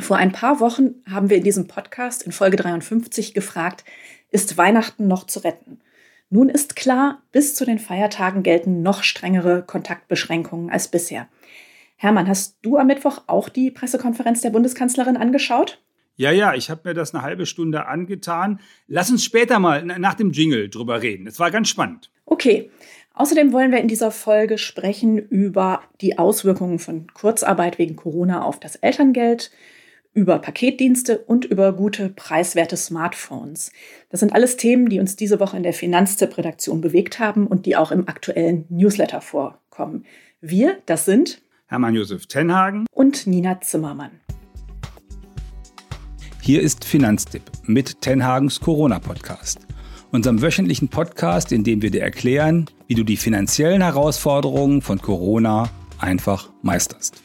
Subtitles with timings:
[0.00, 3.84] Vor ein paar Wochen haben wir in diesem Podcast in Folge 53 gefragt,
[4.30, 5.80] ist Weihnachten noch zu retten?
[6.30, 11.28] Nun ist klar, bis zu den Feiertagen gelten noch strengere Kontaktbeschränkungen als bisher.
[11.96, 15.80] Hermann, hast du am Mittwoch auch die Pressekonferenz der Bundeskanzlerin angeschaut?
[16.16, 18.60] Ja, ja, ich habe mir das eine halbe Stunde angetan.
[18.86, 21.26] Lass uns später mal nach dem Jingle drüber reden.
[21.26, 22.10] Es war ganz spannend.
[22.24, 22.70] Okay.
[23.14, 28.58] Außerdem wollen wir in dieser Folge sprechen über die Auswirkungen von Kurzarbeit wegen Corona auf
[28.58, 29.52] das Elterngeld,
[30.14, 33.72] über Paketdienste und über gute, preiswerte Smartphones.
[34.10, 37.76] Das sind alles Themen, die uns diese Woche in der Finanztipp-Redaktion bewegt haben und die
[37.76, 40.04] auch im aktuellen Newsletter vorkommen.
[40.40, 44.12] Wir, das sind Hermann Josef Tenhagen und Nina Zimmermann.
[46.40, 49.60] Hier ist Finanztipp mit Tenhagens Corona-Podcast,
[50.12, 55.70] unserem wöchentlichen Podcast, in dem wir dir erklären, wie du die finanziellen Herausforderungen von Corona
[55.98, 57.22] einfach meisterst.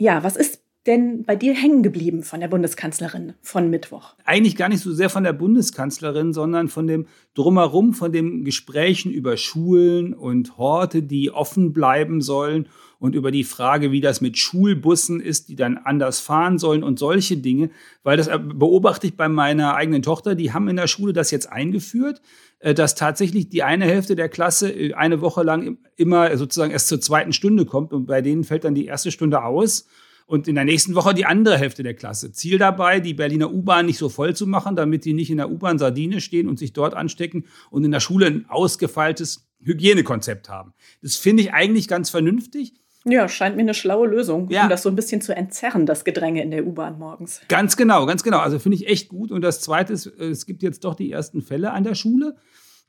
[0.00, 4.14] Ja, was ist denn bei dir hängen geblieben von der Bundeskanzlerin von Mittwoch?
[4.24, 9.12] Eigentlich gar nicht so sehr von der Bundeskanzlerin, sondern von dem Drumherum, von den Gesprächen
[9.12, 12.66] über Schulen und Horte, die offen bleiben sollen
[13.00, 16.98] und über die Frage, wie das mit Schulbussen ist, die dann anders fahren sollen und
[16.98, 17.70] solche Dinge.
[18.04, 21.50] Weil das beobachte ich bei meiner eigenen Tochter, die haben in der Schule das jetzt
[21.50, 22.20] eingeführt,
[22.60, 26.88] äh, dass tatsächlich die eine Hälfte der Klasse äh, eine Woche lang immer sozusagen erst
[26.88, 29.86] zur zweiten Stunde kommt und bei denen fällt dann die erste Stunde aus
[30.26, 32.32] und in der nächsten Woche die andere Hälfte der Klasse.
[32.32, 35.50] Ziel dabei, die Berliner U-Bahn nicht so voll zu machen, damit die nicht in der
[35.50, 40.74] U-Bahn Sardine stehen und sich dort anstecken und in der Schule ein ausgefeiltes Hygienekonzept haben.
[41.02, 42.74] Das finde ich eigentlich ganz vernünftig.
[43.04, 44.64] Ja, scheint mir eine schlaue Lösung, ja.
[44.64, 47.40] um das so ein bisschen zu entzerren, das Gedränge in der U-Bahn morgens.
[47.48, 48.38] Ganz genau, ganz genau.
[48.38, 49.32] Also finde ich echt gut.
[49.32, 52.36] Und das Zweite ist, es gibt jetzt doch die ersten Fälle an der Schule.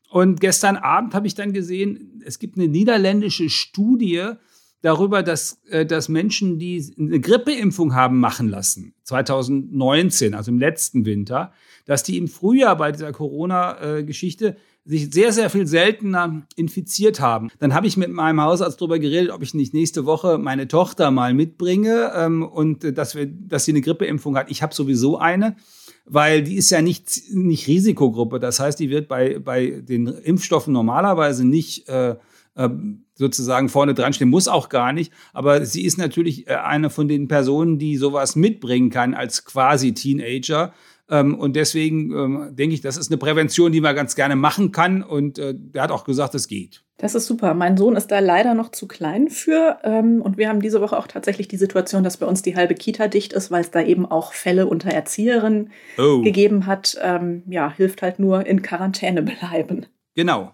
[0.09, 4.35] Und gestern Abend habe ich dann gesehen, es gibt eine niederländische Studie,
[4.81, 11.05] darüber, dass, äh, dass Menschen, die eine Grippeimpfung haben machen lassen, 2019, also im letzten
[11.05, 11.53] Winter,
[11.85, 17.49] dass die im Frühjahr bei dieser Corona-Geschichte sich sehr, sehr viel seltener infiziert haben.
[17.59, 21.11] Dann habe ich mit meinem Hausarzt darüber geredet, ob ich nicht nächste Woche meine Tochter
[21.11, 24.49] mal mitbringe ähm, und äh, dass, wir, dass sie eine Grippeimpfung hat.
[24.49, 25.55] Ich habe sowieso eine
[26.05, 28.39] weil die ist ja nicht, nicht Risikogruppe.
[28.39, 32.15] Das heißt, die wird bei, bei den Impfstoffen normalerweise nicht äh,
[32.57, 35.13] ähm, sozusagen vorne dran stehen, muss auch gar nicht.
[35.31, 39.93] Aber sie ist natürlich äh, eine von den Personen, die sowas mitbringen kann als quasi
[39.93, 40.73] Teenager.
[41.11, 44.71] Ähm, und deswegen ähm, denke ich, das ist eine Prävention, die man ganz gerne machen
[44.71, 45.03] kann.
[45.03, 46.83] Und äh, der hat auch gesagt, es geht.
[46.97, 47.53] Das ist super.
[47.53, 49.79] Mein Sohn ist da leider noch zu klein für.
[49.83, 53.07] und wir haben diese Woche auch tatsächlich die Situation, dass bei uns die halbe Kita
[53.07, 56.21] dicht ist, weil es da eben auch Fälle unter Erzieherinnen oh.
[56.21, 56.95] gegeben hat.
[57.47, 59.87] ja, hilft halt nur in Quarantäne bleiben.
[60.13, 60.51] Genau.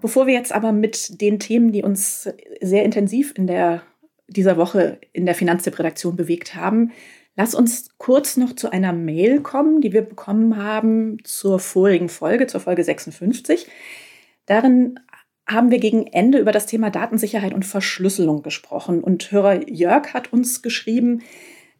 [0.00, 2.28] Bevor wir jetzt aber mit den Themen, die uns
[2.60, 3.82] sehr intensiv in der,
[4.28, 6.92] dieser Woche in der Finanztipp-Redaktion bewegt haben,
[7.36, 12.46] lass uns kurz noch zu einer Mail kommen, die wir bekommen haben zur vorigen Folge,
[12.46, 13.66] zur Folge 56.
[14.46, 14.98] Darin
[15.46, 19.02] haben wir gegen Ende über das Thema Datensicherheit und Verschlüsselung gesprochen.
[19.02, 21.22] Und Hörer Jörg hat uns geschrieben,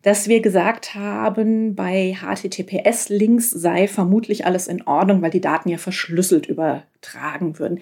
[0.02, 5.78] dass wir gesagt haben, bei HTTPS-Links sei vermutlich alles in Ordnung, weil die Daten ja
[5.78, 7.80] verschlüsselt übertragen würden.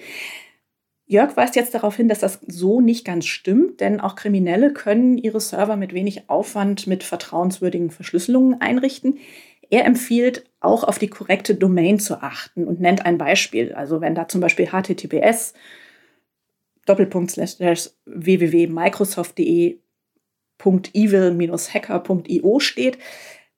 [1.06, 5.18] Jörg weist jetzt darauf hin, dass das so nicht ganz stimmt, denn auch Kriminelle können
[5.18, 9.18] ihre Server mit wenig Aufwand mit vertrauenswürdigen Verschlüsselungen einrichten.
[9.68, 13.74] Er empfiehlt auch auf die korrekte Domain zu achten und nennt ein Beispiel.
[13.74, 15.52] Also wenn da zum Beispiel https
[16.86, 19.80] Doppelpunkt www.microsoft.de
[20.94, 22.98] evil-hacker.io steht,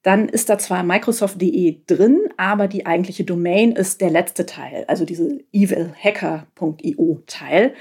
[0.07, 5.05] dann ist da zwar Microsoft.de drin, aber die eigentliche Domain ist der letzte Teil, also
[5.05, 7.75] diese evilhacker.io Teil.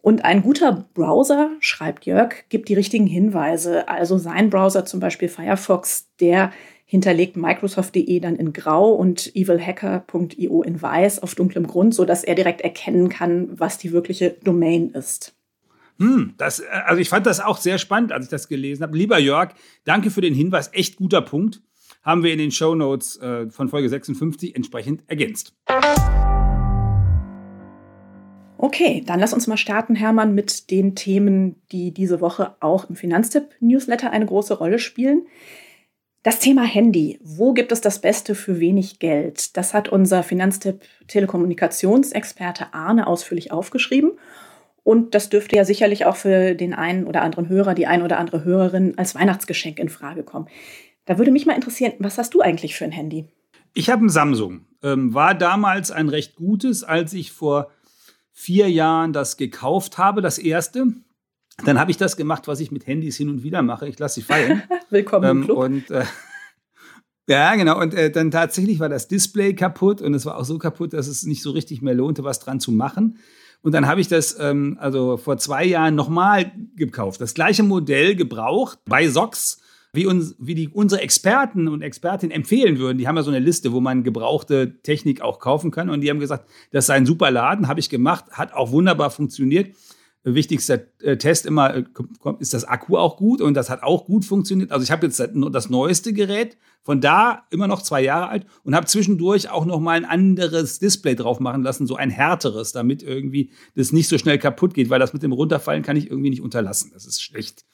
[0.00, 3.86] Und ein guter Browser, schreibt Jörg, gibt die richtigen Hinweise.
[3.86, 6.52] Also sein Browser, zum Beispiel Firefox, der
[6.86, 12.62] hinterlegt Microsoft.de dann in grau und evilhacker.io in weiß auf dunklem Grund, sodass er direkt
[12.62, 15.37] erkennen kann, was die wirkliche Domain ist.
[15.98, 18.96] Hm, das, äh, also ich fand das auch sehr spannend, als ich das gelesen habe.
[18.96, 19.50] Lieber Jörg,
[19.84, 20.70] danke für den Hinweis.
[20.72, 21.60] Echt guter Punkt.
[22.02, 25.54] Haben wir in den Show Notes äh, von Folge 56 entsprechend ergänzt.
[28.60, 32.96] Okay, dann lass uns mal starten, Hermann, mit den Themen, die diese Woche auch im
[32.96, 35.26] Finanztipp-Newsletter eine große Rolle spielen.
[36.22, 37.18] Das Thema Handy.
[37.22, 39.56] Wo gibt es das Beste für wenig Geld?
[39.56, 44.12] Das hat unser Finanztipp-Telekommunikationsexperte Arne ausführlich aufgeschrieben.
[44.88, 48.18] Und das dürfte ja sicherlich auch für den einen oder anderen Hörer, die ein oder
[48.18, 50.48] andere Hörerin als Weihnachtsgeschenk in Frage kommen.
[51.04, 53.26] Da würde mich mal interessieren, was hast du eigentlich für ein Handy?
[53.74, 54.64] Ich habe ein Samsung.
[54.82, 57.70] Ähm, war damals ein recht gutes, als ich vor
[58.32, 60.86] vier Jahren das gekauft habe, das erste.
[61.66, 63.86] Dann habe ich das gemacht, was ich mit Handys hin und wieder mache.
[63.86, 64.62] Ich lasse sie fallen.
[64.88, 65.58] Willkommen im ähm, Club.
[65.58, 66.04] Und äh,
[67.28, 67.78] ja, genau.
[67.78, 71.08] Und äh, dann tatsächlich war das Display kaputt und es war auch so kaputt, dass
[71.08, 73.18] es nicht so richtig mehr lohnte, was dran zu machen.
[73.62, 77.20] Und dann habe ich das ähm, also vor zwei Jahren nochmal gekauft.
[77.20, 79.60] Das gleiche Modell gebraucht bei Sox
[79.92, 82.98] wie, uns, wie die, unsere Experten und Expertinnen empfehlen würden.
[82.98, 85.90] Die haben ja so eine Liste, wo man gebrauchte Technik auch kaufen kann.
[85.90, 89.10] Und die haben gesagt, das sei ein super Laden, habe ich gemacht, hat auch wunderbar
[89.10, 89.74] funktioniert.
[90.24, 91.84] Wichtigster äh, Test immer, äh,
[92.40, 93.40] ist das Akku auch gut?
[93.40, 94.72] Und das hat auch gut funktioniert.
[94.72, 98.74] Also ich habe jetzt das neueste Gerät, von da immer noch zwei Jahre alt und
[98.74, 103.02] habe zwischendurch auch noch mal ein anderes Display drauf machen lassen, so ein härteres, damit
[103.02, 106.30] irgendwie das nicht so schnell kaputt geht, weil das mit dem Runterfallen kann ich irgendwie
[106.30, 106.90] nicht unterlassen.
[106.94, 107.66] Das ist schlecht.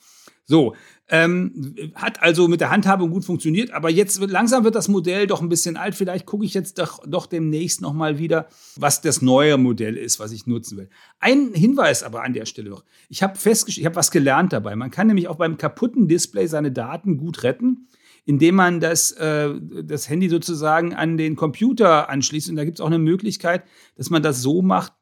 [0.46, 0.74] So,
[1.08, 5.26] ähm, hat also mit der Handhabung gut funktioniert, aber jetzt wird, langsam wird das Modell
[5.26, 5.94] doch ein bisschen alt.
[5.94, 10.32] Vielleicht gucke ich jetzt doch, doch demnächst nochmal wieder, was das neue Modell ist, was
[10.32, 10.88] ich nutzen will.
[11.20, 12.84] Ein Hinweis aber an der Stelle noch.
[13.08, 14.76] Ich habe festgestellt, ich habe was gelernt dabei.
[14.76, 17.88] Man kann nämlich auch beim kaputten Display seine Daten gut retten
[18.26, 19.52] indem man das, äh,
[19.82, 22.48] das Handy sozusagen an den Computer anschließt.
[22.48, 23.64] Und da gibt es auch eine Möglichkeit,
[23.96, 24.94] dass man das so macht,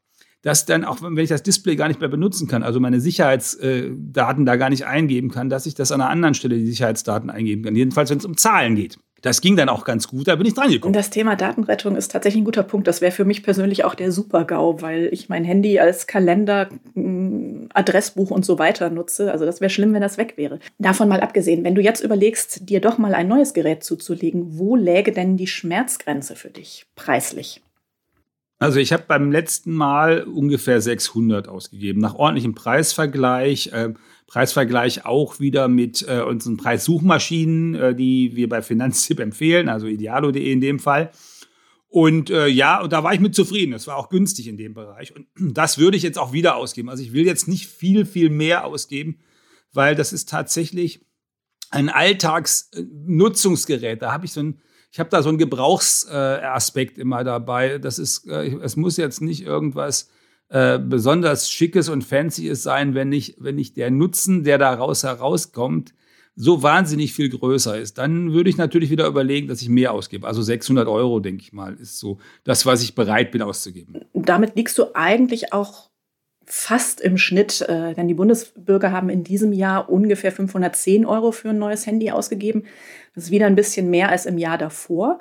[0.43, 4.44] dass dann auch, wenn ich das Display gar nicht mehr benutzen kann, also meine Sicherheitsdaten
[4.44, 7.62] da gar nicht eingeben kann, dass ich das an einer anderen Stelle die Sicherheitsdaten eingeben
[7.62, 7.77] kann.
[7.77, 8.99] Jedenfalls, wenn es um Zahlen geht.
[9.23, 10.89] Das ging dann auch ganz gut, da bin ich dran gekommen.
[10.89, 12.89] Und das Thema Datenrettung ist tatsächlich ein guter Punkt.
[12.89, 17.67] Das wäre für mich persönlich auch der Super-GAU, weil ich mein Handy als Kalender, mm,
[17.73, 19.31] Adressbuch und so weiter nutze.
[19.31, 20.59] Also das wäre schlimm, wenn das weg wäre.
[20.81, 24.75] Davon mal abgesehen, wenn du jetzt überlegst, dir doch mal ein neues Gerät zuzulegen, wo
[24.75, 27.62] läge denn die Schmerzgrenze für dich preislich?
[28.62, 32.00] Also ich habe beim letzten Mal ungefähr 600 ausgegeben.
[32.00, 33.93] Nach ordentlichem Preisvergleich, äh,
[34.29, 40.53] Preisvergleich auch wieder mit äh, unseren Preissuchmaschinen, äh, die wir bei Finanztipp empfehlen, also idealo.de
[40.53, 41.11] in dem Fall.
[41.88, 43.73] Und äh, ja, und da war ich mit zufrieden.
[43.73, 45.12] Es war auch günstig in dem Bereich.
[45.12, 45.26] Und
[45.56, 46.88] das würde ich jetzt auch wieder ausgeben.
[46.88, 49.19] Also ich will jetzt nicht viel, viel mehr ausgeben,
[49.73, 51.05] weil das ist tatsächlich
[51.70, 54.03] ein Alltagsnutzungsgerät.
[54.03, 54.61] Da habe ich so ein
[54.93, 57.79] ich habe da so einen Gebrauchsaspekt immer dabei.
[57.79, 60.11] Das ist, äh, es muss jetzt nicht irgendwas
[60.50, 65.94] äh, besonders Schickes und Fancyes sein, wenn nicht, wenn nicht der Nutzen, der daraus herauskommt,
[66.35, 70.27] so wahnsinnig viel größer ist, dann würde ich natürlich wieder überlegen, dass ich mehr ausgebe.
[70.27, 74.00] Also 600 Euro, denke ich mal, ist so das, was ich bereit bin auszugeben.
[74.12, 75.91] Damit liegst du eigentlich auch
[76.54, 81.49] fast im Schnitt, äh, denn die Bundesbürger haben in diesem Jahr ungefähr 510 Euro für
[81.49, 82.64] ein neues Handy ausgegeben.
[83.14, 85.19] Das ist wieder ein bisschen mehr als im Jahr davor.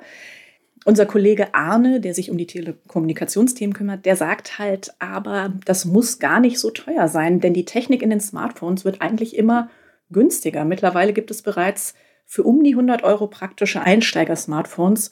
[0.84, 6.18] Unser Kollege Arne, der sich um die Telekommunikationsthemen kümmert, der sagt halt, aber das muss
[6.18, 9.70] gar nicht so teuer sein, denn die Technik in den Smartphones wird eigentlich immer
[10.10, 10.66] günstiger.
[10.66, 11.94] Mittlerweile gibt es bereits
[12.26, 15.10] für um die 100 Euro praktische Einsteiger-Smartphones.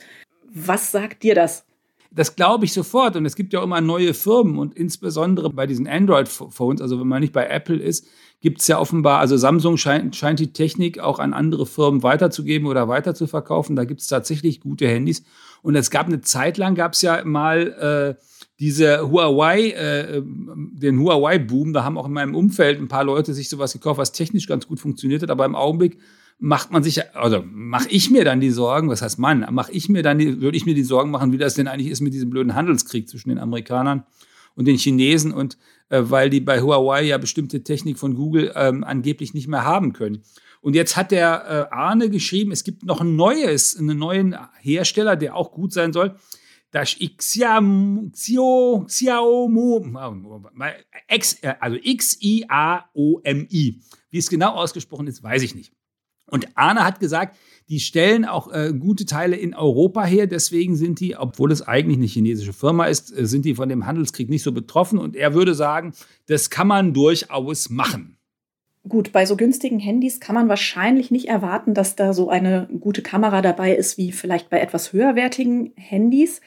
[0.52, 1.64] Was sagt dir das?
[2.12, 3.14] Das glaube ich sofort.
[3.16, 7.20] Und es gibt ja immer neue Firmen und insbesondere bei diesen Android-Phones, also wenn man
[7.20, 8.06] nicht bei Apple ist,
[8.40, 12.66] gibt es ja offenbar, also Samsung scheint, scheint die Technik auch an andere Firmen weiterzugeben
[12.66, 13.76] oder weiterzuverkaufen.
[13.76, 15.22] Da gibt es tatsächlich gute Handys.
[15.62, 18.22] Und es gab eine Zeit lang, gab es ja mal äh,
[18.58, 21.72] diese Huawei, äh, den Huawei-Boom.
[21.72, 24.66] Da haben auch in meinem Umfeld ein paar Leute sich sowas gekauft, was technisch ganz
[24.66, 25.30] gut funktioniert hat.
[25.30, 25.98] Aber im Augenblick
[26.40, 29.88] macht man sich, also mache ich mir dann die Sorgen, was heißt Mann, mache ich
[29.90, 32.14] mir dann, die, würde ich mir die Sorgen machen, wie das denn eigentlich ist mit
[32.14, 34.04] diesem blöden Handelskrieg zwischen den Amerikanern
[34.54, 35.58] und den Chinesen und
[35.90, 39.92] äh, weil die bei Huawei ja bestimmte Technik von Google ähm, angeblich nicht mehr haben
[39.92, 40.22] können.
[40.62, 45.16] Und jetzt hat der äh, Arne geschrieben, es gibt noch ein neues, einen neuen Hersteller,
[45.16, 46.16] der auch gut sein soll.
[46.70, 49.96] Das Xiaomi, Xiaomi,
[51.58, 53.80] also X-I-A-O-M-I.
[54.10, 55.72] Wie es genau ausgesprochen ist, weiß ich nicht.
[56.30, 57.36] Und Arne hat gesagt,
[57.68, 60.26] die stellen auch äh, gute Teile in Europa her.
[60.26, 63.86] Deswegen sind die, obwohl es eigentlich eine chinesische Firma ist, äh, sind die von dem
[63.86, 64.98] Handelskrieg nicht so betroffen.
[64.98, 65.92] Und er würde sagen,
[66.26, 68.16] das kann man durchaus machen.
[68.88, 73.02] Gut, bei so günstigen Handys kann man wahrscheinlich nicht erwarten, dass da so eine gute
[73.02, 76.40] Kamera dabei ist wie vielleicht bei etwas höherwertigen Handys.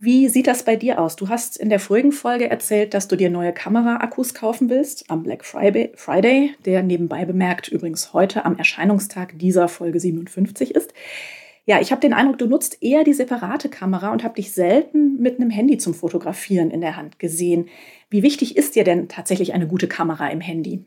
[0.00, 1.16] Wie sieht das bei dir aus?
[1.16, 5.24] Du hast in der vorigen Folge erzählt, dass du dir neue Kameraakkus kaufen willst am
[5.24, 10.94] Black Friday, der nebenbei bemerkt übrigens heute am Erscheinungstag dieser Folge 57 ist.
[11.64, 15.20] Ja, ich habe den Eindruck, du nutzt eher die separate Kamera und habe dich selten
[15.20, 17.68] mit einem Handy zum Fotografieren in der Hand gesehen.
[18.08, 20.84] Wie wichtig ist dir denn tatsächlich eine gute Kamera im Handy?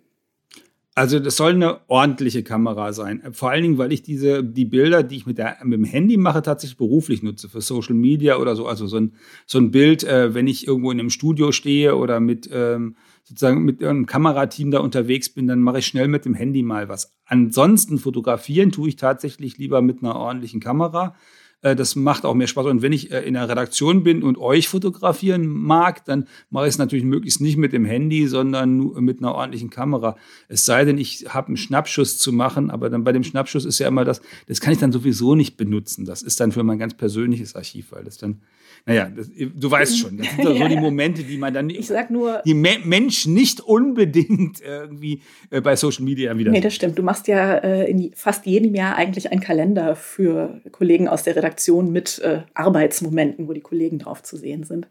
[0.93, 3.21] Also das soll eine ordentliche Kamera sein.
[3.31, 6.17] Vor allen Dingen, weil ich diese, die Bilder, die ich mit, der, mit dem Handy
[6.17, 8.67] mache, tatsächlich beruflich nutze, für Social Media oder so.
[8.67, 9.13] Also so ein,
[9.45, 13.63] so ein Bild, äh, wenn ich irgendwo in einem Studio stehe oder mit ähm, sozusagen
[13.63, 17.15] mit einem Kamerateam da unterwegs bin, dann mache ich schnell mit dem Handy mal was.
[17.23, 21.15] Ansonsten fotografieren tue ich tatsächlich lieber mit einer ordentlichen Kamera.
[21.61, 22.65] Äh, das macht auch mehr Spaß.
[22.65, 26.73] Und wenn ich äh, in der Redaktion bin und euch fotografieren mag, dann mache ich
[26.73, 30.17] es natürlich möglichst nicht mit dem Handy, sondern nur mit einer ordentlichen Kamera.
[30.47, 33.79] Es sei denn, ich habe einen Schnappschuss zu machen, aber dann bei dem Schnappschuss ist
[33.79, 36.05] ja immer das, das kann ich dann sowieso nicht benutzen.
[36.05, 38.41] Das ist dann für mein ganz persönliches Archiv, weil das dann
[38.85, 42.09] naja, das, du weißt schon, das sind so die Momente, die man dann ich sag
[42.09, 46.51] nur, die Me Menschen nicht unbedingt irgendwie äh, bei Social Media wieder.
[46.51, 46.97] Nee, das stimmt.
[46.97, 51.35] Du machst ja äh, in fast jedem Jahr eigentlich einen Kalender für Kollegen aus der
[51.35, 54.87] Redaktion mit äh, Arbeitsmomenten, wo die Kollegen drauf zu sehen sind.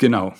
[0.00, 0.34] Genau.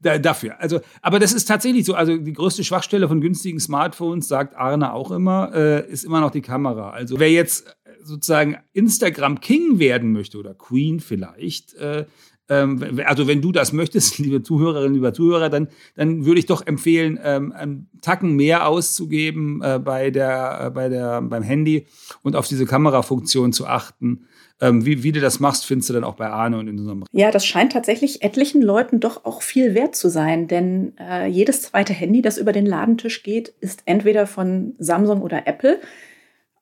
[0.00, 0.60] Da, dafür.
[0.60, 1.94] Also, aber das ist tatsächlich so.
[1.94, 6.30] Also die größte Schwachstelle von günstigen Smartphones, sagt Arne auch immer, äh, ist immer noch
[6.30, 6.90] die Kamera.
[6.90, 12.04] Also wer jetzt sozusagen Instagram King werden möchte oder Queen vielleicht, äh,
[12.48, 16.66] ähm, also wenn du das möchtest, liebe Zuhörerinnen, lieber Zuhörer, dann, dann würde ich doch
[16.66, 21.86] empfehlen, ähm, einen Tacken mehr auszugeben äh, bei der, äh, bei der, beim Handy
[22.22, 24.26] und auf diese Kamerafunktion zu achten.
[24.60, 27.04] Ähm, wie, wie du das machst, findest du dann auch bei Arne und in unserem.
[27.12, 31.62] Ja, das scheint tatsächlich etlichen Leuten doch auch viel wert zu sein, denn äh, jedes
[31.62, 35.78] zweite Handy, das über den Ladentisch geht, ist entweder von Samsung oder Apple.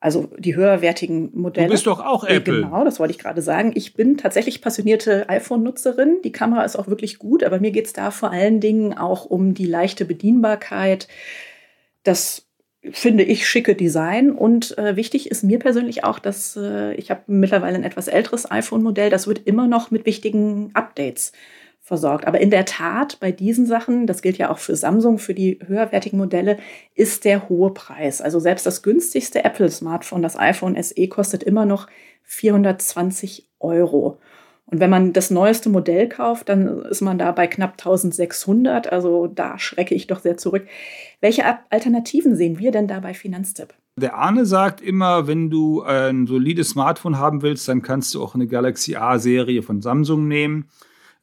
[0.01, 1.69] Also die höherwertigen Modelle.
[1.69, 2.63] Du bist doch auch Apple.
[2.63, 3.73] Genau, das wollte ich gerade sagen.
[3.75, 6.19] Ich bin tatsächlich passionierte iPhone-Nutzerin.
[6.23, 9.25] Die Kamera ist auch wirklich gut, aber mir geht es da vor allen Dingen auch
[9.25, 11.09] um die leichte Bedienbarkeit,
[12.03, 12.44] das
[12.93, 17.23] finde ich schicke Design und äh, wichtig ist mir persönlich auch, dass äh, ich habe
[17.26, 21.33] mittlerweile ein etwas älteres iPhone-Modell, das wird immer noch mit wichtigen Updates
[21.81, 22.26] versorgt.
[22.26, 25.59] Aber in der Tat, bei diesen Sachen, das gilt ja auch für Samsung, für die
[25.67, 26.59] höherwertigen Modelle,
[26.95, 28.23] ist der hohe Preis.
[28.23, 31.87] Also selbst das günstigste Apple-Smartphone, das iPhone SE, kostet immer noch
[32.23, 34.19] 420 Euro.
[34.66, 38.90] Und wenn man das neueste Modell kauft, dann ist man da bei knapp 1600.
[38.90, 40.66] Also da schrecke ich doch sehr zurück.
[41.21, 43.75] Welche Alternativen sehen wir denn da bei Finanztipp?
[43.97, 48.35] Der Arne sagt immer, wenn du ein solides Smartphone haben willst, dann kannst du auch
[48.35, 50.68] eine Galaxy A-Serie von Samsung nehmen.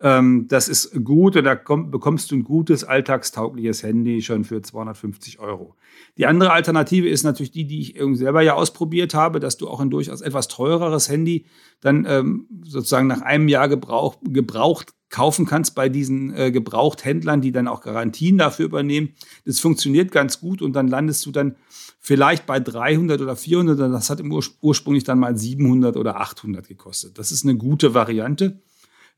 [0.01, 4.61] Ähm, das ist gut und da komm, bekommst du ein gutes, alltagstaugliches Handy schon für
[4.61, 5.75] 250 Euro.
[6.17, 9.69] Die andere Alternative ist natürlich die, die ich irgendwie selber ja ausprobiert habe, dass du
[9.69, 11.45] auch ein durchaus etwas teureres Handy
[11.81, 17.51] dann ähm, sozusagen nach einem Jahr Gebrauch, gebraucht kaufen kannst bei diesen äh, Gebrauchthändlern, die
[17.51, 19.09] dann auch Garantien dafür übernehmen.
[19.45, 21.55] Das funktioniert ganz gut und dann landest du dann
[21.99, 26.19] vielleicht bei 300 oder 400 und das hat im Ur ursprünglich dann mal 700 oder
[26.19, 27.19] 800 gekostet.
[27.19, 28.61] Das ist eine gute Variante.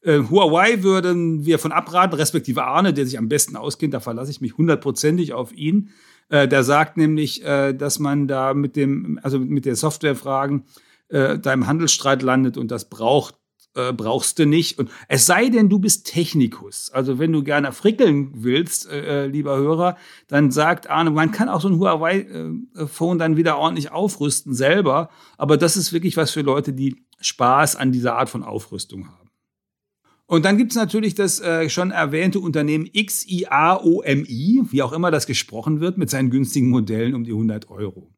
[0.03, 4.31] Äh, Huawei würden wir von abraten, respektive Arne, der sich am besten auskennt, da verlasse
[4.31, 5.89] ich mich hundertprozentig auf ihn.
[6.29, 10.63] Äh, der sagt nämlich, äh, dass man da mit dem, also mit der Softwarefragen
[11.09, 13.35] äh, da im Handelsstreit landet und das braucht
[13.75, 14.77] äh, brauchst du nicht.
[14.77, 16.91] Und es sei denn, du bist Technikus.
[16.91, 21.49] Also wenn du gerne frickeln willst, äh, äh lieber Hörer, dann sagt Arne, man kann
[21.49, 25.09] auch so ein Huawei-Phone dann wieder ordentlich aufrüsten selber.
[25.37, 29.22] Aber das ist wirklich was für Leute, die Spaß an dieser Art von Aufrüstung haben.
[30.33, 35.27] Und dann gibt es natürlich das äh, schon erwähnte Unternehmen XIAOMI, wie auch immer das
[35.27, 38.09] gesprochen wird, mit seinen günstigen Modellen um die 100 Euro.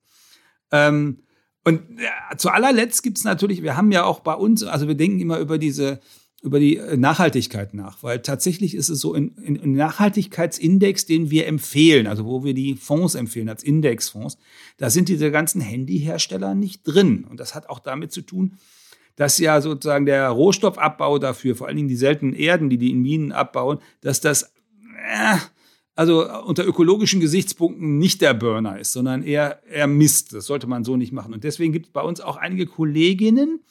[0.72, 1.24] Ähm,
[1.66, 4.96] und ja, zu allerletzt gibt es natürlich, wir haben ja auch bei uns, also wir
[4.96, 6.00] denken immer über diese
[6.42, 11.48] über die äh, Nachhaltigkeit nach, weil tatsächlich ist es so ein, ein Nachhaltigkeitsindex, den wir
[11.48, 14.38] empfehlen, also wo wir die Fonds empfehlen als Indexfonds,
[14.78, 17.26] da sind diese ganzen Handyhersteller nicht drin.
[17.26, 18.58] Und das hat auch damit zu tun,
[19.16, 23.02] dass ja sozusagen der Rohstoffabbau dafür, vor allen Dingen die seltenen Erden, die die in
[23.02, 25.38] Minen abbauen, dass das äh,
[25.96, 30.34] also unter ökologischen Gesichtspunkten nicht der Burner ist, sondern eher, eher Mist.
[30.34, 31.34] Das sollte man so nicht machen.
[31.34, 33.62] Und deswegen gibt es bei uns auch einige Kolleginnen,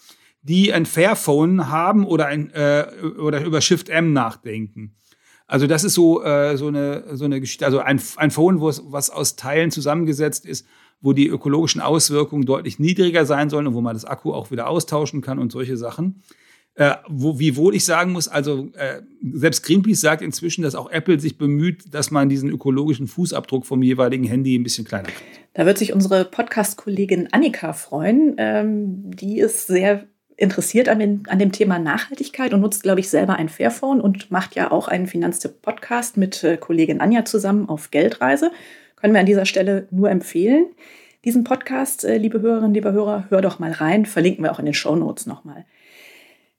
[0.41, 2.87] die ein Fairphone haben oder, ein, äh,
[3.19, 4.95] oder über Shift M nachdenken.
[5.47, 9.11] Also das ist so, äh, so, eine, so eine Geschichte, also ein, ein Phone, was
[9.11, 10.67] aus Teilen zusammengesetzt ist
[11.05, 14.69] wo die ökologischen Auswirkungen deutlich niedriger sein sollen und wo man das Akku auch wieder
[14.69, 16.23] austauschen kann und solche Sachen.
[16.77, 19.03] Äh, wo, wiewohl ich sagen muss, also äh,
[19.35, 23.83] selbst Greenpeace sagt inzwischen, dass auch Apple sich bemüht, dass man diesen ökologischen Fußabdruck vom
[23.83, 25.23] jeweiligen Handy ein bisschen kleiner kriegt.
[25.53, 28.37] Da wird sich unsere Podcast-Kollegin Annika freuen.
[28.39, 30.07] Ähm, die ist sehr
[30.37, 34.31] interessiert an, den, an, dem Thema Nachhaltigkeit und nutzt, glaube ich, selber ein Fairphone und
[34.31, 38.51] macht ja auch einen Finanztipp-Podcast mit äh, Kollegin Anja zusammen auf Geldreise.
[39.05, 40.69] Können wir an dieser Stelle nur empfehlen.
[41.27, 44.07] Diesen Podcast, äh, liebe Hörerinnen, liebe Hörer, hör doch mal rein.
[44.07, 45.67] Verlinken wir auch in den Show Notes nochmal.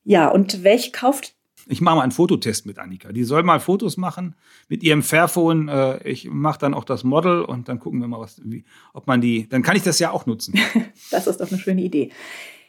[0.04, 1.34] Ja, und welche kauft
[1.68, 3.12] ich mache mal einen Fototest mit Annika.
[3.12, 4.36] Die soll mal Fotos machen
[4.70, 5.70] mit ihrem Fairphone.
[5.70, 9.08] Äh, ich mache dann auch das Model und dann gucken wir mal, was, wie, ob
[9.08, 9.50] man die.
[9.50, 10.54] Dann kann ich das ja auch nutzen.
[11.10, 12.12] das ist doch eine schöne Idee.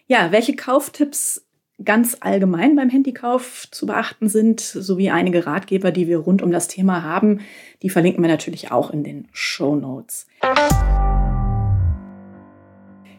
[0.06, 1.45] Ja, welche Kauftipps
[1.84, 6.68] ganz allgemein beim Handykauf zu beachten sind, sowie einige Ratgeber, die wir rund um das
[6.68, 7.40] Thema haben.
[7.82, 10.26] Die verlinken wir natürlich auch in den Show Notes.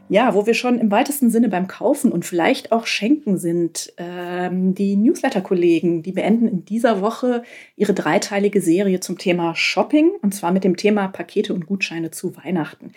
[0.10, 3.94] Ja, wo wir schon im weitesten Sinne beim Kaufen und vielleicht auch Schenken sind.
[3.98, 7.44] Ähm, die Newsletter-Kollegen, die beenden in dieser Woche
[7.76, 12.38] ihre dreiteilige Serie zum Thema Shopping und zwar mit dem Thema Pakete und Gutscheine zu
[12.38, 12.94] Weihnachten.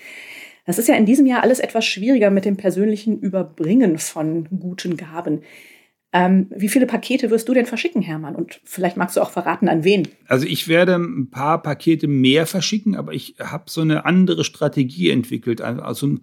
[0.71, 4.97] Das ist ja in diesem Jahr alles etwas schwieriger mit dem persönlichen Überbringen von guten
[4.97, 5.41] Gaben.
[6.13, 8.37] Ähm, wie viele Pakete wirst du denn verschicken, Hermann?
[8.37, 10.07] Und vielleicht magst du auch verraten, an wen?
[10.29, 15.11] Also ich werde ein paar Pakete mehr verschicken, aber ich habe so eine andere Strategie
[15.11, 16.19] entwickelt, also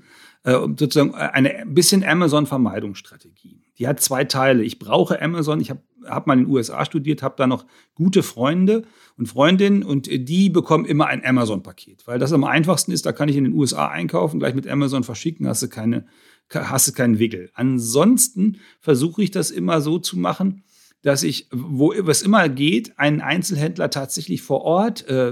[0.45, 3.66] äh, sozusagen eine bisschen Amazon-Vermeidungsstrategie.
[3.79, 4.63] Die hat zwei Teile.
[4.63, 5.61] Ich brauche Amazon.
[5.61, 8.83] Ich habe hab mal in den USA studiert, habe da noch gute Freunde
[9.17, 13.05] und Freundinnen und die bekommen immer ein Amazon-Paket, weil das am einfachsten ist.
[13.05, 16.05] Da kann ich in den USA einkaufen, gleich mit Amazon verschicken, hast du keine
[16.53, 17.49] hast du keinen Wickel.
[17.53, 20.63] Ansonsten versuche ich das immer so zu machen,
[21.01, 25.31] dass ich, wo es immer geht, einen Einzelhändler tatsächlich vor Ort äh,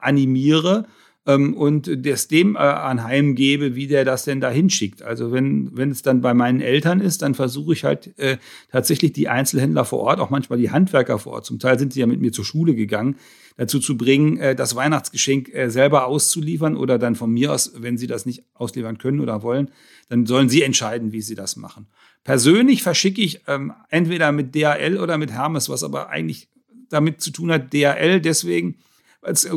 [0.00, 0.86] animiere
[1.26, 5.02] ähm, und das dem äh, anheimgebe, wie der das denn da hinschickt.
[5.02, 8.38] Also wenn, wenn es dann bei meinen Eltern ist, dann versuche ich halt äh,
[8.70, 12.00] tatsächlich die Einzelhändler vor Ort, auch manchmal die Handwerker vor Ort, zum Teil sind sie
[12.00, 13.16] ja mit mir zur Schule gegangen,
[13.56, 17.98] dazu zu bringen, äh, das Weihnachtsgeschenk äh, selber auszuliefern oder dann von mir aus, wenn
[17.98, 19.70] sie das nicht ausliefern können oder wollen,
[20.08, 21.86] dann sollen sie entscheiden, wie sie das machen.
[22.24, 26.48] Persönlich verschicke ich ähm, entweder mit DHL oder mit Hermes, was aber eigentlich
[26.88, 28.76] damit zu tun hat, DHL deswegen,
[29.22, 29.52] es äh,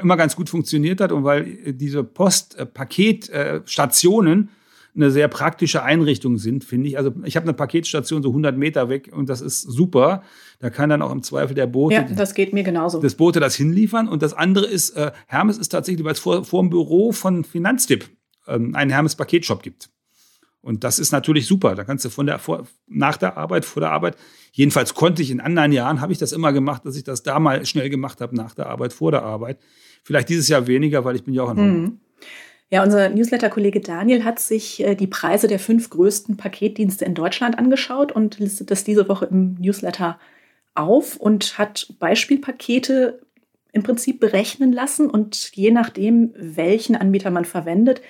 [0.00, 4.50] immer ganz gut funktioniert hat und weil diese Post-Paketstationen
[4.94, 6.98] eine sehr praktische Einrichtung sind, finde ich.
[6.98, 10.22] Also ich habe eine Paketstation so 100 Meter weg und das ist super.
[10.58, 11.94] Da kann dann auch im Zweifel der Bote.
[11.94, 13.00] Ja, das geht mir genauso.
[13.00, 14.06] Das Bote das hinliefern.
[14.06, 17.44] Und das andere ist, äh, Hermes ist tatsächlich, weil es vor, vor dem Büro von
[17.44, 18.10] Finanztipp
[18.46, 19.88] ähm, einen Hermes-Paketshop gibt.
[20.62, 21.74] Und das ist natürlich super.
[21.74, 24.16] Da kannst du von der, vor, nach der Arbeit, vor der Arbeit,
[24.52, 27.40] jedenfalls konnte ich in anderen Jahren, habe ich das immer gemacht, dass ich das da
[27.40, 29.58] mal schnell gemacht habe, nach der Arbeit, vor der Arbeit.
[30.04, 32.00] Vielleicht dieses Jahr weniger, weil ich bin ja auch in mhm.
[32.70, 37.58] Ja, unser Newsletter-Kollege Daniel hat sich äh, die Preise der fünf größten Paketdienste in Deutschland
[37.58, 40.18] angeschaut und listet das diese Woche im Newsletter
[40.74, 43.20] auf und hat Beispielpakete
[43.72, 45.10] im Prinzip berechnen lassen.
[45.10, 48.00] Und je nachdem, welchen Anbieter man verwendet,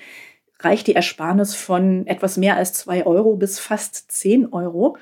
[0.64, 4.96] reicht die Ersparnis von etwas mehr als zwei Euro bis fast zehn Euro.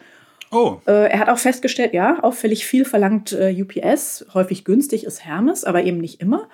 [0.50, 0.78] Oh.
[0.86, 5.64] Äh, er hat auch festgestellt, ja, auffällig viel verlangt äh, UPS, häufig günstig ist Hermes,
[5.64, 6.48] aber eben nicht immer.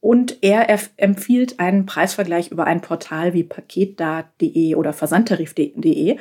[0.00, 6.16] Und er empfiehlt einen Preisvergleich über ein Portal wie paketda.de oder versandtarif.de.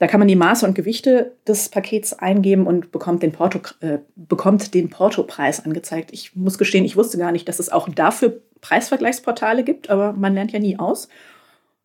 [0.00, 3.98] Da kann man die Maße und Gewichte des Pakets eingeben und bekommt den, Porto, äh,
[4.16, 6.10] bekommt den Portopreis angezeigt.
[6.12, 10.34] Ich muss gestehen, ich wusste gar nicht, dass es auch dafür Preisvergleichsportale gibt, aber man
[10.34, 11.08] lernt ja nie aus.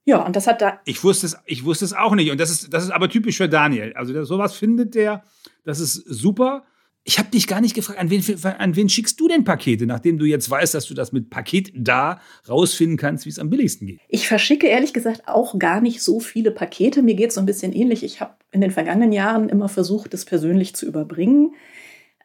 [0.05, 0.79] Ja, und das hat da.
[0.85, 2.31] Ich wusste es, ich wusste es auch nicht.
[2.31, 3.93] Und das ist, das ist aber typisch für Daniel.
[3.95, 5.23] Also sowas findet der,
[5.63, 6.63] das ist super.
[7.07, 10.17] Ich habe dich gar nicht gefragt, an wen, an wen schickst du denn Pakete, nachdem
[10.17, 13.85] du jetzt weißt, dass du das mit Paket da rausfinden kannst, wie es am billigsten
[13.85, 13.99] geht?
[14.07, 17.03] Ich verschicke ehrlich gesagt auch gar nicht so viele Pakete.
[17.03, 18.03] Mir geht es so ein bisschen ähnlich.
[18.03, 21.53] Ich habe in den vergangenen Jahren immer versucht, das persönlich zu überbringen.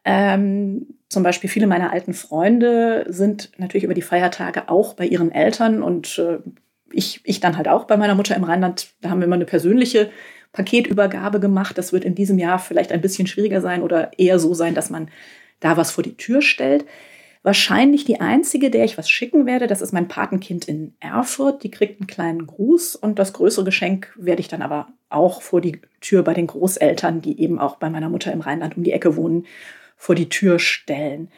[0.04, 5.30] Ähm, zum Beispiel viele meiner alten Freunde sind natürlich über die Feiertage auch bei ihren
[5.30, 6.38] Eltern und äh,
[6.92, 8.88] ich, ich dann halt auch bei meiner Mutter im Rheinland.
[9.00, 10.10] Da haben wir immer eine persönliche
[10.52, 11.78] Paketübergabe gemacht.
[11.78, 14.90] Das wird in diesem Jahr vielleicht ein bisschen schwieriger sein oder eher so sein, dass
[14.90, 15.10] man
[15.60, 16.84] da was vor die Tür stellt.
[17.42, 21.62] Wahrscheinlich die einzige, der ich was schicken werde, das ist mein Patenkind in Erfurt.
[21.62, 25.62] Die kriegt einen kleinen Gruß und das größere Geschenk werde ich dann aber auch vor
[25.62, 28.92] die Tür bei den Großeltern, die eben auch bei meiner Mutter im Rheinland um die
[28.92, 29.46] Ecke wohnen,
[29.96, 31.30] vor die Tür stellen.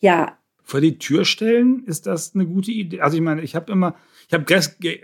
[0.00, 0.38] Ja.
[0.64, 3.00] Vor die Tür stellen, ist das eine gute Idee?
[3.00, 3.96] Also ich meine, ich habe immer,
[4.28, 4.44] ich habe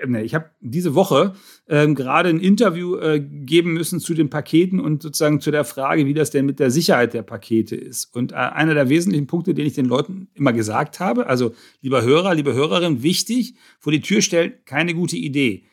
[0.06, 1.34] nee, ich hab diese Woche
[1.68, 6.06] ähm, gerade ein Interview äh, geben müssen zu den Paketen und sozusagen zu der Frage,
[6.06, 8.14] wie das denn mit der Sicherheit der Pakete ist.
[8.14, 12.02] Und äh, einer der wesentlichen Punkte, den ich den Leuten immer gesagt habe, also lieber
[12.02, 15.64] Hörer, liebe Hörerin, wichtig, vor die Tür stellen, keine gute Idee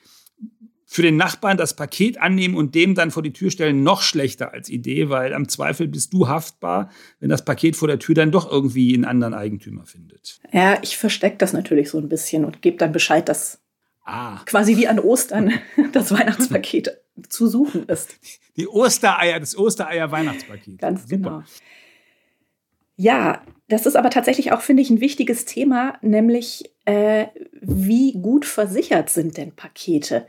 [0.95, 4.53] für den Nachbarn das Paket annehmen und dem dann vor die Tür stellen, noch schlechter
[4.53, 8.31] als Idee, weil am Zweifel bist du haftbar, wenn das Paket vor der Tür dann
[8.31, 10.39] doch irgendwie einen anderen Eigentümer findet.
[10.53, 13.59] Ja, ich verstecke das natürlich so ein bisschen und gebe dann Bescheid, dass
[14.05, 14.39] ah.
[14.45, 15.51] quasi wie an Ostern
[15.91, 18.15] das Weihnachtspaket zu suchen ist.
[18.55, 20.79] Die Ostereier, das Ostereier-Weihnachtspaket.
[20.79, 21.15] Ganz Super.
[21.17, 21.43] genau.
[22.95, 27.25] Ja, das ist aber tatsächlich auch, finde ich, ein wichtiges Thema, nämlich äh,
[27.59, 30.25] wie gut versichert sind denn Pakete?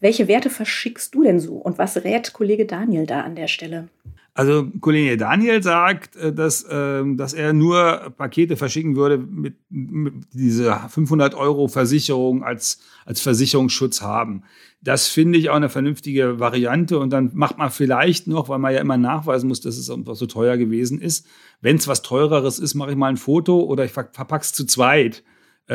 [0.00, 3.88] Welche Werte verschickst du denn so und was rät Kollege Daniel da an der Stelle?
[4.32, 10.14] Also Kollege Daniel sagt, äh, dass, ähm, dass er nur Pakete verschicken würde mit, mit
[10.32, 14.44] dieser 500 Euro Versicherung als, als Versicherungsschutz haben.
[14.82, 18.72] Das finde ich auch eine vernünftige Variante und dann macht man vielleicht noch, weil man
[18.72, 21.26] ja immer nachweisen muss, dass es einfach so teuer gewesen ist.
[21.60, 24.64] Wenn es was teureres ist, mache ich mal ein Foto oder ich verpacke es zu
[24.64, 25.22] zweit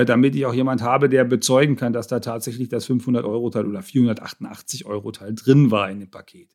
[0.04, 5.34] damit ich auch jemand habe, der bezeugen kann, dass da tatsächlich das 500-Euro-Teil oder 488-Euro-Teil
[5.36, 6.50] drin war in dem Paket.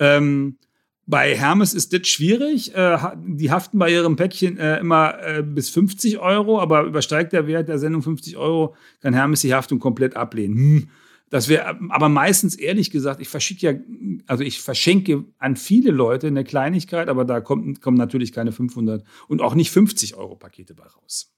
[0.00, 0.58] Ähm,
[1.06, 2.74] bei Hermes ist das schwierig.
[2.74, 7.46] Äh, die haften bei ihrem Päckchen äh, immer äh, bis 50 Euro, aber übersteigt der
[7.46, 10.56] Wert der Sendung 50 Euro, kann Hermes die Haftung komplett ablehnen.
[10.56, 10.88] Hm.
[11.30, 13.78] Das wäre, aber meistens ehrlich gesagt, ich verschicke ja,
[14.26, 19.04] also ich verschenke an viele Leute eine Kleinigkeit, aber da kommt, kommen natürlich keine 500
[19.26, 21.33] und auch nicht 50 Euro Pakete bei raus.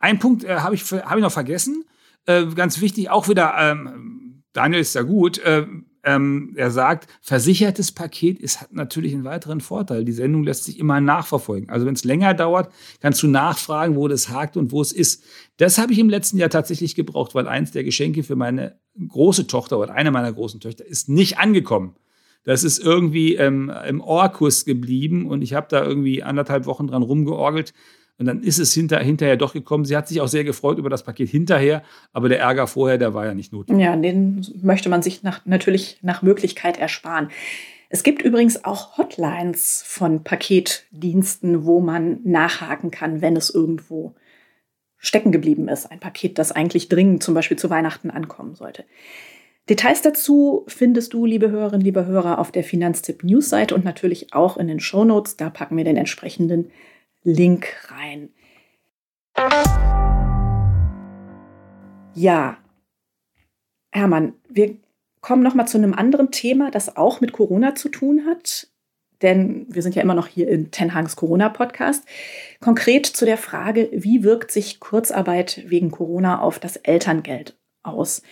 [0.00, 1.84] Ein Punkt äh, habe ich, hab ich noch vergessen.
[2.26, 5.66] Äh, ganz wichtig, auch wieder, ähm, Daniel ist ja gut, äh,
[6.06, 10.04] ähm, er sagt, versichertes Paket ist, hat natürlich einen weiteren Vorteil.
[10.04, 11.68] Die Sendung lässt sich immer nachverfolgen.
[11.68, 15.24] Also wenn es länger dauert, kannst du nachfragen, wo das hakt und wo es ist.
[15.56, 19.48] Das habe ich im letzten Jahr tatsächlich gebraucht, weil eins der Geschenke für meine große
[19.48, 21.96] Tochter oder eine meiner großen Töchter ist nicht angekommen.
[22.44, 27.02] Das ist irgendwie ähm, im Orkus geblieben und ich habe da irgendwie anderthalb Wochen dran
[27.02, 27.74] rumgeorgelt.
[28.18, 29.84] Und dann ist es hinter, hinterher doch gekommen.
[29.84, 33.12] Sie hat sich auch sehr gefreut über das Paket hinterher, aber der Ärger vorher, der
[33.12, 33.84] war ja nicht notwendig.
[33.84, 37.28] Ja, den möchte man sich nach, natürlich nach Möglichkeit ersparen.
[37.88, 44.14] Es gibt übrigens auch Hotlines von Paketdiensten, wo man nachhaken kann, wenn es irgendwo
[44.96, 45.86] stecken geblieben ist.
[45.86, 48.84] Ein Paket, das eigentlich dringend zum Beispiel zu Weihnachten ankommen sollte.
[49.68, 54.56] Details dazu findest du, liebe Hörerinnen, liebe Hörer, auf der Finanztipp News-Seite und natürlich auch
[54.56, 55.36] in den Shownotes.
[55.36, 56.70] Da packen wir den entsprechenden
[57.26, 58.30] Link rein.
[62.14, 62.56] Ja,
[63.90, 64.76] Hermann, wir
[65.20, 68.68] kommen noch mal zu einem anderen Thema, das auch mit Corona zu tun hat.
[69.22, 72.04] Denn wir sind ja immer noch hier in Tenhags Corona-Podcast.
[72.60, 78.22] Konkret zu der Frage, wie wirkt sich Kurzarbeit wegen Corona auf das Elterngeld aus?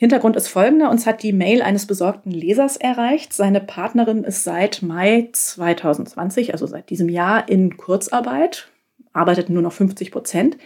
[0.00, 0.90] Hintergrund ist folgender.
[0.90, 3.32] Uns hat die Mail eines besorgten Lesers erreicht.
[3.32, 8.68] Seine Partnerin ist seit Mai 2020, also seit diesem Jahr, in Kurzarbeit,
[9.12, 10.56] arbeitet nur noch 50 Prozent,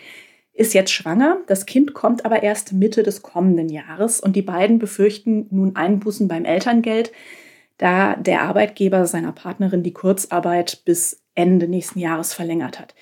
[0.53, 1.39] ist jetzt schwanger.
[1.47, 6.29] Das Kind kommt aber erst Mitte des kommenden Jahres und die beiden befürchten nun Einbußen
[6.29, 7.11] beim Elterngeld,
[7.79, 12.95] da der Arbeitgeber seiner Partnerin die Kurzarbeit bis Ende nächsten Jahres verlängert hat.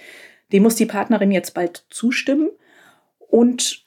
[0.52, 2.50] Dem muss die Partnerin jetzt bald zustimmen
[3.18, 3.79] und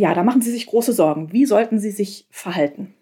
[0.00, 1.30] ja, da machen Sie sich große Sorgen.
[1.30, 2.94] Wie sollten Sie sich verhalten?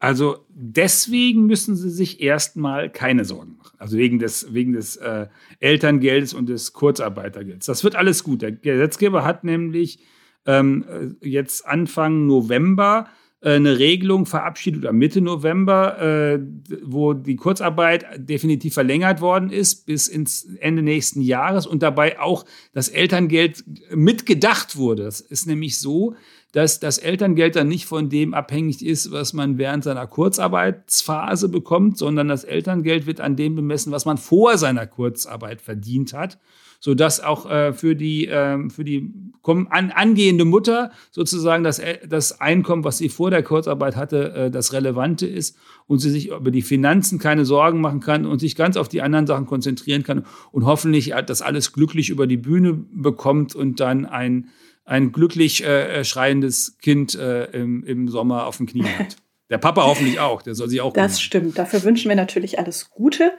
[0.00, 3.76] Also deswegen müssen Sie sich erstmal keine Sorgen machen.
[3.78, 5.28] Also wegen des, wegen des äh,
[5.60, 7.66] Elterngeldes und des Kurzarbeitergelds.
[7.66, 8.42] Das wird alles gut.
[8.42, 10.00] Der Gesetzgeber hat nämlich
[10.46, 10.84] ähm,
[11.22, 13.06] äh, jetzt Anfang November
[13.44, 16.40] eine Regelung verabschiedet oder Mitte November, äh,
[16.82, 22.46] wo die Kurzarbeit definitiv verlängert worden ist bis ins Ende nächsten Jahres und dabei auch
[22.72, 25.04] das Elterngeld mitgedacht wurde.
[25.04, 26.14] Das ist nämlich so,
[26.52, 31.98] dass das Elterngeld dann nicht von dem abhängig ist, was man während seiner Kurzarbeitsphase bekommt,
[31.98, 36.38] sondern das Elterngeld wird an dem bemessen, was man vor seiner Kurzarbeit verdient hat
[36.84, 39.10] sodass auch äh, für die, äh, für die
[39.42, 44.50] an, angehende Mutter sozusagen das, äh, das Einkommen, was sie vor der Kurzarbeit hatte, äh,
[44.50, 48.54] das Relevante ist und sie sich über die Finanzen keine Sorgen machen kann und sich
[48.54, 52.74] ganz auf die anderen Sachen konzentrieren kann und hoffentlich das alles glücklich über die Bühne
[52.74, 54.50] bekommt und dann ein,
[54.84, 59.16] ein glücklich äh, schreiendes Kind äh, im, im Sommer auf den Knien hat.
[59.48, 60.92] Der Papa hoffentlich auch, der soll sich auch.
[60.94, 61.58] Das stimmt.
[61.58, 63.32] Dafür wünschen wir natürlich alles Gute.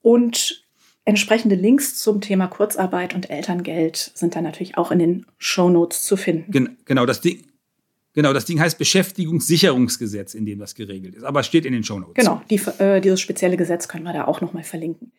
[0.00, 0.67] Und
[1.08, 6.18] Entsprechende Links zum Thema Kurzarbeit und Elterngeld sind dann natürlich auch in den Shownotes zu
[6.18, 6.52] finden.
[6.52, 7.46] Gen genau, das Ding,
[8.12, 12.12] genau, das Ding heißt Beschäftigungssicherungsgesetz, in dem das geregelt ist, aber steht in den Shownotes.
[12.12, 15.12] Genau, die, äh, dieses spezielle Gesetz können wir da auch nochmal verlinken.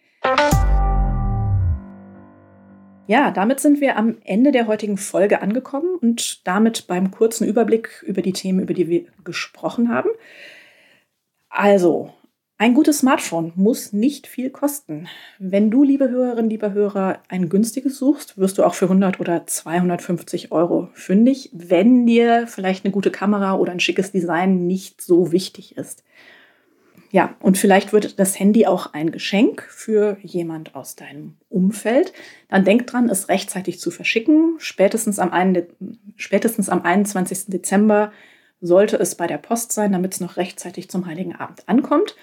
[3.08, 8.04] Ja, damit sind wir am Ende der heutigen Folge angekommen und damit beim kurzen Überblick
[8.06, 10.12] über die Themen, über die wir gesprochen haben.
[11.49, 12.13] Also,
[12.60, 15.08] ein gutes Smartphone muss nicht viel kosten.
[15.39, 19.48] Wenn du, liebe Hörerinnen, lieber Hörer, ein günstiges suchst, wirst du auch für 100 oder
[19.48, 25.32] 250 Euro fündig, wenn dir vielleicht eine gute Kamera oder ein schickes Design nicht so
[25.32, 26.04] wichtig ist.
[27.12, 32.12] Ja, und vielleicht wird das Handy auch ein Geschenk für jemand aus deinem Umfeld.
[32.50, 34.56] Dann denk dran, es rechtzeitig zu verschicken.
[34.58, 35.60] Spätestens am, 1,
[36.17, 37.45] spätestens am 21.
[37.48, 38.12] Dezember
[38.60, 42.17] sollte es bei der Post sein, damit es noch rechtzeitig zum Heiligen Abend ankommt.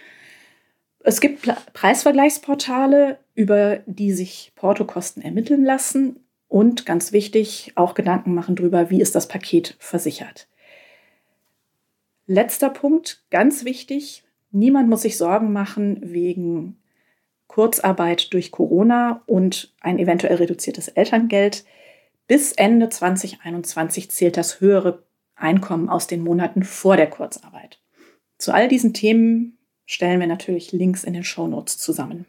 [1.08, 8.56] Es gibt Preisvergleichsportale, über die sich Portokosten ermitteln lassen und ganz wichtig, auch Gedanken machen
[8.56, 10.48] darüber, wie ist das Paket versichert.
[12.26, 16.76] Letzter Punkt, ganz wichtig, niemand muss sich Sorgen machen wegen
[17.46, 21.64] Kurzarbeit durch Corona und ein eventuell reduziertes Elterngeld.
[22.26, 25.04] Bis Ende 2021 zählt das höhere
[25.36, 27.80] Einkommen aus den Monaten vor der Kurzarbeit.
[28.38, 29.55] Zu all diesen Themen
[29.86, 32.26] stellen wir natürlich Links in den Shownotes zusammen.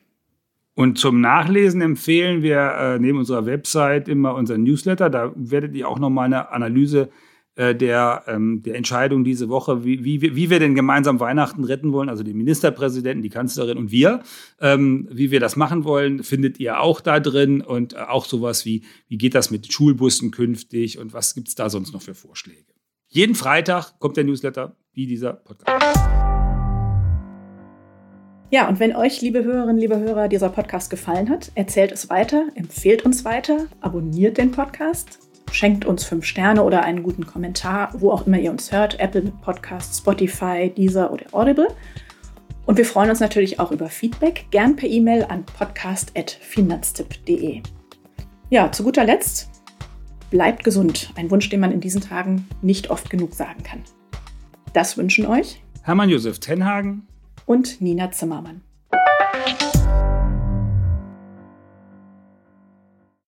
[0.73, 5.09] Und zum Nachlesen empfehlen wir äh, neben unserer Website immer unseren Newsletter.
[5.09, 7.09] Da werdet ihr auch nochmal eine Analyse
[7.57, 11.91] äh, der, ähm, der Entscheidung diese Woche, wie, wie, wie wir denn gemeinsam Weihnachten retten
[11.91, 14.21] wollen, also die Ministerpräsidenten, die Kanzlerin und wir,
[14.61, 18.63] ähm, wie wir das machen wollen, findet ihr auch da drin und äh, auch sowas
[18.63, 22.13] wie, wie geht das mit Schulbussen künftig und was gibt es da sonst noch für
[22.13, 22.75] Vorschläge.
[23.07, 26.36] Jeden Freitag kommt der Newsletter wie dieser Podcast.
[28.49, 32.47] Ja, und wenn euch, liebe Hörerinnen, liebe Hörer, dieser Podcast gefallen hat, erzählt es weiter,
[32.55, 35.19] empfehlt uns weiter, abonniert den Podcast
[35.51, 38.99] Schenkt uns fünf Sterne oder einen guten Kommentar, wo auch immer ihr uns hört.
[38.99, 41.69] Apple Podcasts, Spotify, Deezer oder Audible.
[42.65, 47.63] Und wir freuen uns natürlich auch über Feedback, gern per E-Mail an podcast.finanztipp.de.
[48.49, 49.49] Ja, zu guter Letzt,
[50.29, 51.11] bleibt gesund.
[51.15, 53.83] Ein Wunsch, den man in diesen Tagen nicht oft genug sagen kann.
[54.73, 57.07] Das wünschen euch Hermann Josef Tenhagen
[57.47, 58.61] und Nina Zimmermann.